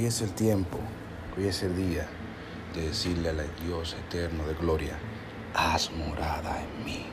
Hoy 0.00 0.06
es 0.06 0.22
el 0.22 0.32
tiempo, 0.32 0.78
hoy 1.36 1.48
es 1.48 1.62
el 1.62 1.76
día 1.76 2.08
de 2.74 2.86
decirle 2.86 3.28
al 3.28 3.36
Dios 3.62 3.94
eterno 4.06 4.46
de 4.46 4.54
gloria, 4.54 4.98
haz 5.54 5.92
morada 5.92 6.58
en 6.62 6.86
mí, 6.86 7.04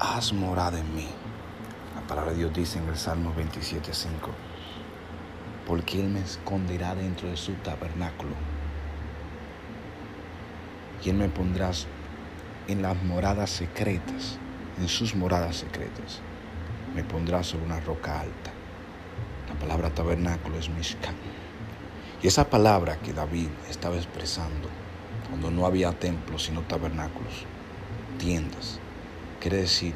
haz 0.00 0.32
morada 0.32 0.80
en 0.80 0.96
mí. 0.96 1.06
La 1.94 2.00
palabra 2.08 2.32
de 2.32 2.38
Dios 2.38 2.52
dice 2.54 2.80
en 2.80 2.88
el 2.88 2.96
Salmo 2.96 3.32
27.5, 3.36 4.30
porque 5.64 6.00
Él 6.00 6.08
me 6.08 6.22
esconderá 6.22 6.96
dentro 6.96 7.28
de 7.28 7.36
su 7.36 7.52
tabernáculo 7.52 8.34
y 11.04 11.10
Él 11.10 11.14
me 11.14 11.28
pondrá 11.28 11.70
en 12.66 12.82
las 12.82 13.00
moradas 13.04 13.48
secretas, 13.48 14.40
en 14.76 14.88
sus 14.88 15.14
moradas 15.14 15.54
secretas. 15.54 16.18
Me 16.96 17.04
pondrá 17.04 17.44
sobre 17.44 17.66
una 17.66 17.78
roca 17.78 18.18
alta. 18.18 18.50
La 19.48 19.54
palabra 19.54 19.90
tabernáculo 19.90 20.58
es 20.58 20.68
Mishkan. 20.68 21.14
Y 22.22 22.28
esa 22.28 22.48
palabra 22.48 22.98
que 22.98 23.12
David 23.12 23.48
estaba 23.68 23.96
expresando 23.96 24.68
cuando 25.28 25.50
no 25.50 25.66
había 25.66 25.90
templos 25.90 26.44
sino 26.44 26.60
tabernáculos, 26.62 27.46
tiendas, 28.18 28.78
quiere 29.40 29.56
decir 29.56 29.92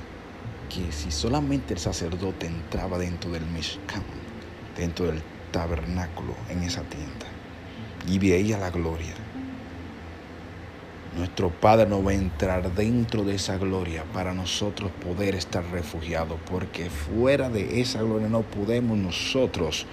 que 0.69 0.91
si 0.91 1.13
solamente 1.13 1.73
el 1.73 1.79
sacerdote 1.79 2.49
entraba 2.49 2.99
dentro 2.99 3.31
del 3.31 3.47
Mishkan, 3.47 4.03
dentro 4.77 5.07
del 5.07 5.23
tabernáculo 5.53 6.35
en 6.49 6.65
esa 6.65 6.83
tienda, 6.83 7.27
y 8.09 8.19
veía 8.19 8.59
la 8.59 8.71
gloria, 8.71 9.15
nuestro 11.17 11.51
Padre 11.51 11.87
no 11.87 12.03
va 12.03 12.11
a 12.11 12.15
entrar 12.15 12.75
dentro 12.75 13.23
de 13.23 13.37
esa 13.37 13.57
gloria 13.57 14.05
para 14.13 14.35
nosotros 14.35 14.91
poder 14.91 15.37
estar 15.37 15.65
refugiados, 15.71 16.39
porque 16.51 16.91
fuera 16.91 17.49
de 17.49 17.81
esa 17.81 18.03
gloria 18.03 18.29
no 18.29 18.43
podemos 18.43 18.99
nosotros 18.99 19.87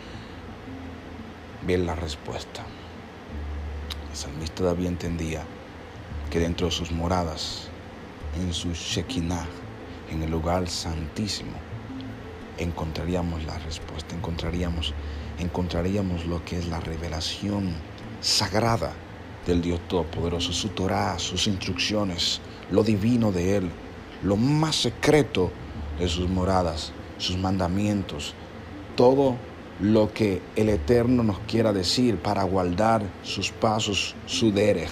ver 1.65 1.79
la 1.79 1.95
respuesta. 1.95 2.63
El 4.11 4.17
salmista 4.17 4.63
David 4.63 4.87
entendía 4.87 5.43
que 6.29 6.39
dentro 6.39 6.67
de 6.67 6.71
sus 6.71 6.91
moradas, 6.91 7.67
en 8.35 8.53
su 8.53 8.73
Shekinah, 8.73 9.45
en 10.11 10.23
el 10.23 10.31
lugar 10.31 10.67
santísimo, 10.69 11.53
encontraríamos 12.57 13.43
la 13.45 13.57
respuesta, 13.59 14.15
encontraríamos, 14.15 14.93
encontraríamos 15.39 16.25
lo 16.25 16.43
que 16.45 16.57
es 16.57 16.67
la 16.67 16.79
revelación 16.79 17.73
sagrada 18.21 18.93
del 19.45 19.61
Dios 19.61 19.79
Todopoderoso, 19.87 20.53
su 20.53 20.69
Torah, 20.69 21.19
sus 21.19 21.47
instrucciones, 21.47 22.39
lo 22.71 22.83
divino 22.83 23.31
de 23.31 23.57
Él, 23.57 23.69
lo 24.23 24.37
más 24.37 24.75
secreto 24.75 25.51
de 25.99 26.07
sus 26.07 26.29
moradas, 26.29 26.91
sus 27.17 27.37
mandamientos, 27.37 28.33
todo 28.95 29.35
lo 29.83 30.13
que 30.13 30.41
el 30.55 30.69
Eterno 30.69 31.23
nos 31.23 31.39
quiera 31.39 31.73
decir 31.73 32.17
para 32.17 32.43
guardar 32.43 33.03
sus 33.21 33.51
pasos, 33.51 34.15
su 34.25 34.49
derech, 34.49 34.89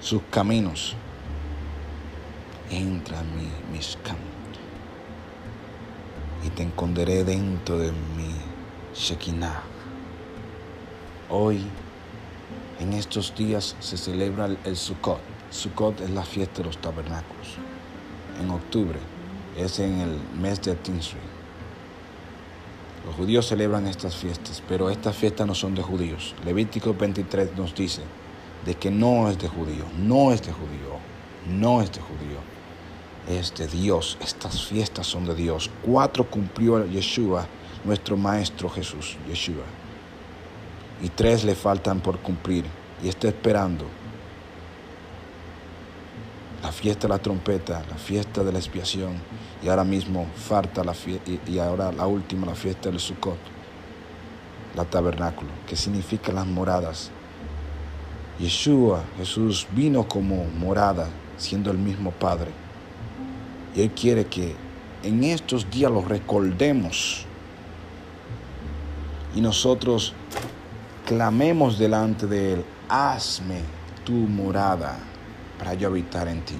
sus 0.00 0.20
caminos. 0.32 0.96
Entra 2.72 3.20
en 3.20 3.36
mi, 3.36 3.48
mis 3.72 3.96
y 6.44 6.48
te 6.50 6.64
esconderé 6.64 7.22
dentro 7.22 7.78
de 7.78 7.92
mi 7.92 8.34
Shekinah. 8.96 9.62
Hoy, 11.28 11.60
en 12.80 12.92
estos 12.94 13.32
días, 13.36 13.76
se 13.78 13.96
celebra 13.96 14.48
el 14.64 14.76
Sukkot. 14.76 15.20
Sukkot 15.50 16.00
es 16.00 16.10
la 16.10 16.24
fiesta 16.24 16.62
de 16.62 16.64
los 16.64 16.78
tabernáculos. 16.78 17.58
En 18.42 18.50
octubre, 18.50 18.98
es 19.56 19.78
en 19.78 20.00
el 20.00 20.18
mes 20.36 20.60
de 20.62 20.74
Tinsri. 20.74 21.29
Los 23.06 23.14
judíos 23.14 23.46
celebran 23.46 23.86
estas 23.86 24.14
fiestas, 24.14 24.62
pero 24.68 24.90
estas 24.90 25.16
fiestas 25.16 25.46
no 25.46 25.54
son 25.54 25.74
de 25.74 25.82
judíos. 25.82 26.34
Levítico 26.44 26.94
23 26.94 27.56
nos 27.56 27.74
dice 27.74 28.02
de 28.64 28.74
que 28.74 28.90
no 28.90 29.30
es 29.30 29.38
de 29.38 29.48
judío, 29.48 29.84
no 29.98 30.32
es 30.32 30.42
de 30.42 30.52
judío, 30.52 30.98
no 31.48 31.80
es 31.80 31.90
de 31.92 32.00
judío, 32.00 32.38
es 33.28 33.54
de 33.54 33.66
Dios. 33.66 34.18
Estas 34.20 34.66
fiestas 34.66 35.06
son 35.06 35.24
de 35.24 35.34
Dios. 35.34 35.70
Cuatro 35.82 36.28
cumplió 36.28 36.86
Yeshua, 36.86 37.46
nuestro 37.84 38.16
Maestro 38.16 38.68
Jesús, 38.68 39.16
Yeshua. 39.26 39.64
Y 41.02 41.08
tres 41.08 41.44
le 41.44 41.54
faltan 41.54 42.00
por 42.00 42.18
cumplir 42.18 42.64
y 43.02 43.08
está 43.08 43.28
esperando 43.28 43.86
la 46.62 46.72
fiesta 46.72 47.06
de 47.06 47.14
la 47.14 47.18
trompeta, 47.18 47.82
la 47.88 47.96
fiesta 47.96 48.44
de 48.44 48.52
la 48.52 48.58
expiación, 48.58 49.12
y 49.62 49.68
ahora 49.68 49.84
mismo 49.84 50.26
falta 50.36 50.84
la 50.84 50.94
y 51.46 51.58
ahora 51.58 51.90
la 51.92 52.06
última, 52.06 52.46
la 52.46 52.54
fiesta 52.54 52.90
del 52.90 53.00
Sukkot, 53.00 53.38
la 54.76 54.84
tabernáculo, 54.84 55.50
que 55.66 55.76
significa 55.76 56.32
las 56.32 56.46
moradas. 56.46 57.10
Yeshua, 58.38 59.04
Jesús, 59.18 59.66
vino 59.72 60.06
como 60.08 60.44
morada, 60.58 61.08
siendo 61.36 61.70
el 61.70 61.78
mismo 61.78 62.10
Padre. 62.10 62.50
Y 63.74 63.82
Él 63.82 63.90
quiere 63.90 64.26
que 64.26 64.54
en 65.02 65.24
estos 65.24 65.70
días 65.70 65.90
lo 65.90 66.02
recordemos 66.02 67.26
y 69.34 69.40
nosotros 69.40 70.14
clamemos 71.06 71.78
delante 71.78 72.26
de 72.26 72.54
Él, 72.54 72.64
hazme 72.88 73.60
tu 74.04 74.12
morada 74.12 75.09
para 75.60 75.74
yo 75.74 75.88
habitar 75.88 76.26
en 76.26 76.42
ti. 76.42 76.56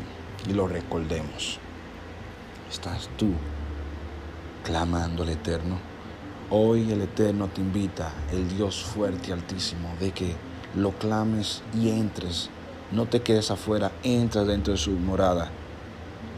Y 0.49 0.53
lo 0.53 0.69
recordemos. 0.69 1.59
Estás 2.71 3.09
tú 3.16 3.31
clamando 4.62 5.22
al 5.22 5.31
Eterno. 5.31 5.78
Hoy 6.50 6.93
el 6.93 7.00
Eterno 7.00 7.49
te 7.49 7.62
invita, 7.62 8.12
el 8.31 8.47
Dios 8.56 8.84
fuerte 8.84 9.31
y 9.31 9.33
altísimo, 9.33 9.89
de 9.99 10.12
que 10.12 10.37
lo 10.77 10.93
clames 10.93 11.62
y 11.75 11.89
entres. 11.89 12.50
No 12.93 13.06
te 13.06 13.22
quedes 13.22 13.50
afuera, 13.50 13.91
entra 14.03 14.44
dentro 14.44 14.72
de 14.75 14.78
su 14.78 14.91
morada 14.91 15.50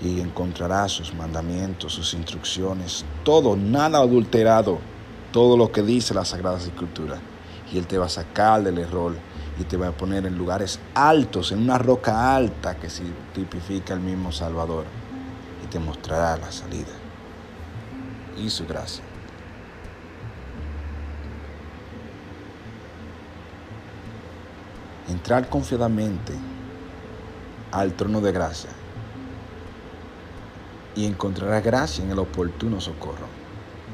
y 0.01 0.21
encontrarás 0.21 0.93
sus 0.93 1.15
mandamientos, 1.15 1.95
sus 1.95 2.15
instrucciones, 2.15 3.05
todo, 3.25 3.57
nada 3.57 3.99
adulterado, 3.99 4.79
todo 5.33 5.57
lo 5.57 5.73
que 5.73 5.83
dice 5.83 6.15
la 6.15 6.25
Sagrada 6.25 6.59
Escritura. 6.59 7.19
Y 7.73 7.79
Él 7.79 7.87
te 7.87 7.99
va 7.99 8.07
a 8.07 8.11
sacar 8.11 8.63
del 8.63 8.79
error 8.79 9.17
y 9.59 9.65
te 9.65 9.77
va 9.77 9.89
a 9.89 9.93
poner 9.93 10.27
en 10.27 10.37
lugares 10.37 10.81
altos, 10.95 11.53
en 11.53 11.61
una 11.63 11.79
roca 11.79 12.35
alta 12.35 12.77
que 12.77 12.89
tipifica 13.35 13.95
el 13.95 14.01
mismo 14.01 14.33
Salvador 14.33 14.85
y 15.63 15.67
te 15.67 15.79
mostrará 15.79 16.37
la 16.37 16.51
salida 16.51 16.93
y 18.37 18.49
su 18.49 18.67
gracia. 18.67 19.05
Entrar 25.09 25.49
confiadamente 25.49 26.33
al 27.71 27.93
trono 27.95 28.21
de 28.21 28.33
gracia 28.33 28.71
y 30.95 31.07
encontrarás 31.07 31.63
gracia 31.63 32.05
en 32.05 32.11
el 32.11 32.19
oportuno 32.19 32.81
socorro. 32.81 33.27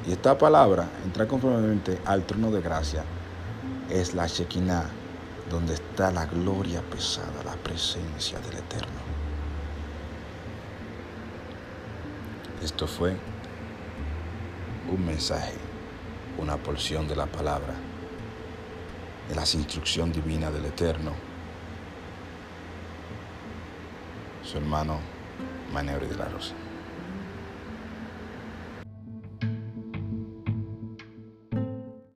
Y 0.07 0.13
esta 0.13 0.39
palabra, 0.39 0.89
entrar 1.05 1.27
confiadamente 1.27 2.01
al 2.05 2.25
trono 2.25 2.51
de 2.51 2.61
gracia, 2.61 3.05
es 3.91 4.15
la 4.15 4.27
Shekinah, 4.27 4.85
donde 5.51 5.75
está 5.75 6.11
la 6.11 6.27
gloria 6.27 6.83
pesada, 6.83 7.43
la 7.45 7.55
presencia 7.57 8.39
del 8.41 8.59
Eterno. 8.59 9.01
Esto 12.63 12.87
fue 12.87 13.17
un 14.91 15.07
mensaje, 15.07 15.55
una 16.39 16.57
porción 16.57 17.07
de 17.09 17.17
la 17.17 17.27
palabra, 17.27 17.75
de 19.29 19.35
las 19.35 19.55
instrucciones 19.55 20.17
divinas 20.17 20.53
del 20.53 20.67
Eterno. 20.67 21.13
Su 24.43 24.59
hermano 24.59 24.99
Manebre 25.73 26.09
de 26.09 26.17
la 26.17 26.25
Rosa. 26.27 26.55